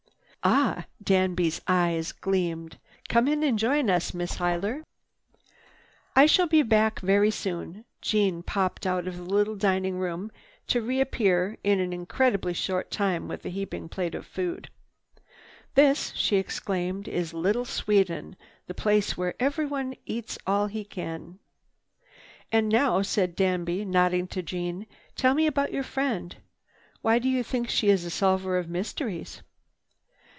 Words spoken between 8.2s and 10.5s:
popped out of the little dining room